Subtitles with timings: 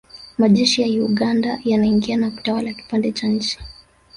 [0.37, 3.59] Majeshi ya Uganda yanaingia na kutawala kipande cha nchi